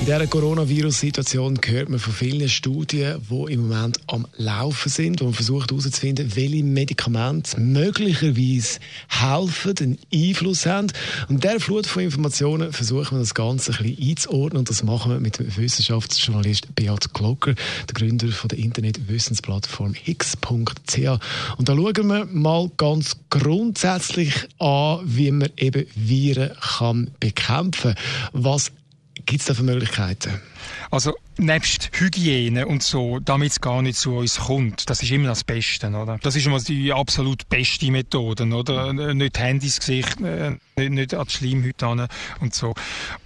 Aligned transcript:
in 0.00 0.06
dieser 0.06 0.26
Coronavirus-Situation 0.26 1.60
hört 1.62 1.90
man 1.90 1.98
von 1.98 2.14
vielen 2.14 2.48
Studien, 2.48 3.20
die 3.28 3.52
im 3.52 3.68
Moment 3.68 3.98
am 4.06 4.26
Laufen 4.38 4.88
sind, 4.88 5.20
wo 5.20 5.26
man 5.26 5.34
versucht 5.34 5.70
herauszufinden, 5.70 6.34
welche 6.36 6.64
Medikamente 6.64 7.60
möglicherweise 7.60 8.80
helfen, 9.08 9.74
einen 9.78 9.98
Einfluss 10.12 10.64
haben. 10.64 10.90
Und 11.28 11.44
der 11.44 11.60
Flut 11.60 11.86
von 11.86 12.02
Informationen 12.02 12.72
versuchen 12.72 13.16
wir 13.16 13.20
das 13.20 13.34
Ganze 13.34 13.72
ein 13.72 13.84
bisschen 13.84 14.10
einzuordnen. 14.10 14.60
Und 14.60 14.70
das 14.70 14.82
machen 14.82 15.12
wir 15.12 15.20
mit 15.20 15.38
dem 15.38 15.54
Wissenschaftsjournalist 15.54 16.74
Beat 16.74 17.12
Glocker, 17.12 17.54
der 17.54 17.94
Gründer 17.94 18.28
von 18.28 18.48
der 18.48 18.58
Internetwissensplattform 18.58 19.92
Higgs.ch. 19.92 20.98
Und 21.58 21.68
da 21.68 21.76
schauen 21.76 22.06
wir 22.06 22.24
mal 22.24 22.70
ganz 22.78 23.16
grundsätzlich 23.28 24.32
an, 24.58 25.00
wie 25.04 25.30
man 25.30 25.50
eben 25.58 25.84
Viren 25.94 26.52
kann 26.58 27.10
bekämpfen 27.20 27.94
kann. 27.94 28.04
Was 28.32 28.72
gibt 29.26 29.40
es 29.40 29.46
da 29.46 29.54
Möglichkeiten? 29.62 30.40
Also 30.90 31.14
nebst 31.38 31.90
Hygiene 31.92 32.66
und 32.66 32.82
so, 32.82 33.18
damit 33.20 33.52
es 33.52 33.60
gar 33.60 33.82
nicht 33.82 33.96
zu 33.96 34.16
uns 34.16 34.38
kommt, 34.38 34.88
das 34.90 35.02
ist 35.02 35.10
immer 35.10 35.28
das 35.28 35.44
Beste, 35.44 35.88
oder? 35.88 36.18
Das 36.22 36.36
ist 36.36 36.46
immer 36.46 36.60
die 36.60 36.92
absolut 36.92 37.48
beste 37.48 37.90
Methode, 37.90 38.44
oder? 38.44 38.92
Nicht 38.92 39.38
Handys 39.38 39.80
Gesicht, 39.80 40.20
äh, 40.20 40.56
nicht, 40.76 40.92
nicht 40.92 41.14
an 41.14 41.26
die 41.26 41.32
Schleimhäute 41.32 42.08
und 42.40 42.54
so. 42.54 42.74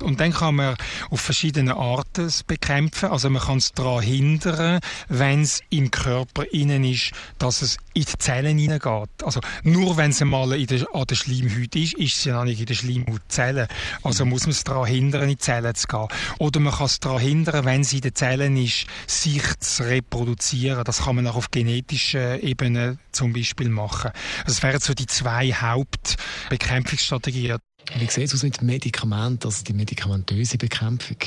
Und 0.00 0.20
dann 0.20 0.32
kann 0.32 0.56
man 0.56 0.76
auf 1.10 1.20
verschiedene 1.20 1.76
Arten 1.76 2.26
es 2.26 2.42
bekämpfen. 2.42 3.10
Also 3.10 3.30
man 3.30 3.42
kann 3.42 3.58
es 3.58 3.72
daran 3.72 4.02
hindern, 4.02 4.80
wenn 5.08 5.42
es 5.42 5.60
im 5.70 5.90
Körper 5.90 6.44
innen 6.52 6.84
ist, 6.84 7.12
dass 7.38 7.62
es 7.62 7.78
in 7.94 8.04
die 8.04 8.18
Zellen 8.18 8.58
hineingeht. 8.58 9.10
Also 9.22 9.40
nur 9.62 9.96
wenn 9.96 10.10
es 10.10 10.20
einmal 10.20 10.52
in 10.52 10.66
der, 10.66 10.86
an 10.92 11.06
der 11.06 11.14
Schleimhaut 11.14 11.74
ist, 11.76 11.94
ist 11.94 12.16
es 12.16 12.24
ja 12.24 12.36
noch 12.36 12.44
nicht 12.44 12.60
in 12.60 12.66
der 12.66 12.74
Schleimhautzelle. 12.74 13.68
Also 14.02 14.24
muss 14.24 14.42
man 14.42 14.50
es 14.50 14.64
daran 14.64 14.86
hindern, 14.86 15.22
in 15.22 15.28
die 15.30 15.38
Zellen 15.38 15.74
zu 15.74 15.86
gehen. 15.86 16.08
Oder 16.38 16.60
man 16.60 16.72
kann 16.72 16.86
es 16.86 17.00
daran 17.00 17.20
hindern, 17.24 17.64
wenn 17.64 17.80
es 17.80 17.92
in 17.92 18.00
den 18.00 18.14
Zellen 18.14 18.56
ist, 18.56 18.86
sich 19.06 19.42
zu 19.60 19.84
reproduzieren. 19.84 20.84
Das 20.84 21.02
kann 21.02 21.16
man 21.16 21.26
auch 21.26 21.36
auf 21.36 21.50
genetischer 21.50 22.42
Ebene 22.42 22.98
zum 23.12 23.32
Beispiel 23.32 23.68
machen. 23.68 24.10
Das 24.46 24.62
wären 24.62 24.80
so 24.80 24.94
die 24.94 25.06
zwei 25.06 25.52
Hauptbekämpfungsstrategien. 25.52 27.58
Wie 27.98 28.06
sieht 28.06 28.24
es 28.24 28.34
aus 28.34 28.42
mit 28.42 28.62
Medikamenten, 28.62 29.46
also 29.46 29.62
die 29.62 29.74
medikamentöse 29.74 30.58
Bekämpfung? 30.58 31.18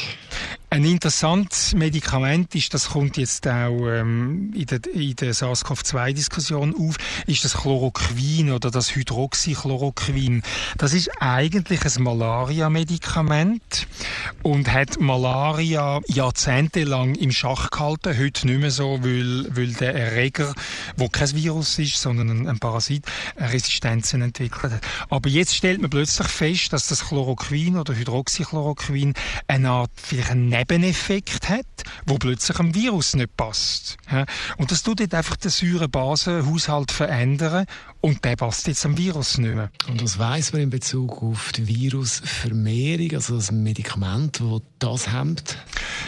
Ein 0.70 0.84
interessantes 0.84 1.74
Medikament 1.76 2.54
ist, 2.56 2.74
das 2.74 2.90
kommt 2.90 3.16
jetzt 3.16 3.48
auch 3.48 3.88
ähm, 3.88 4.52
in 4.54 4.66
der, 4.66 4.80
in 4.94 5.16
der 5.16 5.34
SARS-CoV-2-Diskussion 5.34 6.76
auf, 6.76 6.98
ist 7.26 7.46
das 7.46 7.54
Chloroquin 7.54 8.52
oder 8.52 8.70
das 8.70 8.96
Hydroxychloroquin. 8.96 10.42
Das 10.78 10.94
ist 10.94 11.10
eigentlich 11.22 11.86
ein 11.86 12.04
Malaria-Medikament 12.04 13.88
und 14.48 14.72
hat 14.72 14.98
Malaria 14.98 16.00
jahrzehntelang 16.08 17.16
im 17.16 17.32
Schach 17.32 17.70
gehalten. 17.70 18.18
Heute 18.18 18.48
nicht 18.48 18.62
mehr 18.62 18.72
so, 18.72 19.04
weil, 19.04 19.46
weil 19.54 19.74
der 19.74 19.94
Erreger, 19.94 20.56
wo 20.96 21.10
kein 21.10 21.36
Virus 21.36 21.78
ist, 21.80 22.02
sondern 22.02 22.30
ein, 22.30 22.48
ein 22.48 22.58
Parasit, 22.58 23.06
Resistenzen 23.36 24.22
entwickelt 24.22 24.72
hat. 24.72 24.82
Aber 25.10 25.28
jetzt 25.28 25.54
stellt 25.54 25.82
man 25.82 25.90
plötzlich 25.90 26.30
fest, 26.30 26.72
dass 26.72 26.88
das 26.88 27.10
Chloroquin 27.10 27.78
oder 27.78 27.94
Hydroxychloroquin 27.94 29.16
eine 29.50 29.70
Art 29.70 29.92
vielleicht 30.02 30.32
ein 30.32 30.48
Nebeneffekt 30.48 31.50
hat, 31.50 31.66
wo 32.06 32.18
plötzlich 32.18 32.60
ein 32.60 32.76
Virus 32.76 33.16
nicht 33.16 33.36
passt. 33.38 33.98
Und 34.58 34.72
das 34.72 34.84
tut 34.84 35.02
einfach 35.14 35.36
den 35.36 35.52
Säurebasenhaushalt 35.52 36.92
verändern 36.92 37.66
und 38.02 38.24
der 38.24 38.36
passt 38.36 38.68
jetzt 38.68 38.86
am 38.86 38.98
Virus 38.98 39.38
nicht 39.38 39.56
mehr. 39.56 39.72
Und 39.88 40.04
was 40.04 40.20
weiß 40.20 40.54
man 40.54 40.62
in 40.62 40.70
Bezug 40.70 41.22
auf 41.24 41.52
die 41.52 41.68
Virusvermehrung, 41.68 43.14
also 43.16 43.36
das 43.36 43.52
Medikament, 43.52 44.40
das 44.40 44.62
das 44.80 45.12
hemmt? 45.12 45.58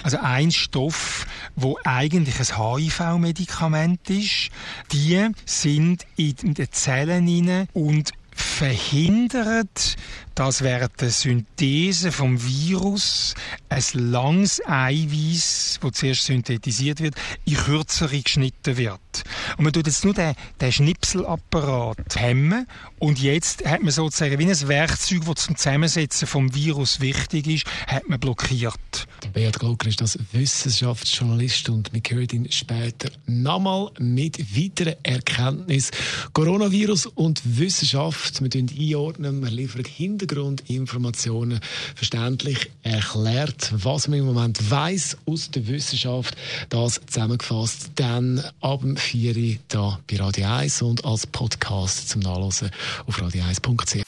Also 0.03 0.17
ein 0.21 0.51
Stoff, 0.51 1.25
wo 1.55 1.77
eigentlich 1.83 2.35
ein 2.39 2.57
HIV-Medikament 2.57 4.09
ist, 4.09 4.49
die 4.91 5.27
sind 5.45 6.05
in 6.15 6.53
den 6.53 6.71
Zellen 6.71 7.67
und 7.73 8.11
verhindert, 8.59 9.95
dass 10.35 10.61
während 10.61 10.99
der 10.99 11.11
Synthese 11.11 12.11
vom 12.11 12.43
Virus 12.43 13.33
ein 13.69 13.81
langes 13.93 14.61
Eiweiß, 14.65 15.79
das 15.81 15.91
zuerst 15.93 16.25
synthetisiert 16.25 16.99
wird, 16.99 17.15
in 17.45 17.55
kürzere 17.55 18.19
geschnitten 18.19 18.75
wird. 18.75 19.23
Und 19.57 19.63
man 19.63 19.73
tut 19.73 19.87
jetzt 19.87 20.05
nur 20.05 20.13
den, 20.13 20.33
den 20.61 20.71
Schnipselapparat 20.71 22.15
hemmen 22.15 22.67
und 22.99 23.19
jetzt 23.19 23.65
hat 23.65 23.81
man 23.81 23.91
sozusagen 23.91 24.37
wie 24.39 24.45
ein 24.45 24.67
Werkzeug, 24.67 25.23
das 25.25 25.45
zum 25.45 25.55
Zusammensetzen 25.55 26.27
vom 26.27 26.53
Virus 26.53 26.99
wichtig 26.99 27.47
ist, 27.47 27.65
hat 27.87 28.07
man 28.09 28.19
blockiert. 28.19 29.07
Beat 29.33 29.59
Glocker 29.59 29.87
ist 29.87 30.01
das 30.01 30.17
Wissenschaftsjournalist 30.31 31.69
und 31.69 31.93
wir 31.93 32.01
hören 32.07 32.27
ihn 32.31 32.51
später 32.51 33.09
nochmal 33.25 33.91
mit 33.99 34.39
weiteren 34.55 34.95
Erkenntnissen. 35.03 35.95
Coronavirus 36.33 37.07
und 37.07 37.41
Wissenschaft, 37.45 38.41
wir 38.41 38.49
einordnen, 38.61 39.41
wir 39.41 39.51
liefern 39.51 39.85
Hintergrundinformationen 39.85 41.59
verständlich 41.95 42.71
erklärt, 42.83 43.71
was 43.75 44.07
man 44.07 44.19
im 44.19 44.25
Moment 44.25 44.69
weiß 44.69 45.17
aus 45.25 45.51
der 45.51 45.67
Wissenschaft. 45.67 46.35
Das 46.69 47.01
zusammengefasst 47.07 47.91
dann 47.95 48.43
ab 48.61 48.81
dem 48.81 48.97
4 48.97 49.35
Uhr 49.39 49.55
da 49.69 49.99
bei 50.09 50.17
Radio 50.17 50.47
1 50.47 50.81
und 50.81 51.05
als 51.05 51.25
Podcast 51.27 52.09
zum 52.09 52.21
Nachlesen 52.21 52.71
auf 53.07 53.21
radio1.ch. 53.21 54.03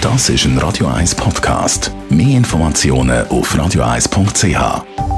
Das 0.00 0.28
ist 0.28 0.44
ein 0.44 0.58
Radio 0.58 0.86
1 0.88 1.14
Podcast. 1.14 1.90
Mehr 2.10 2.36
Informationen 2.36 3.26
auf 3.28 3.54
radio1.ch. 3.54 5.13